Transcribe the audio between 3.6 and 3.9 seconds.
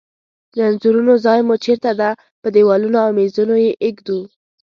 یی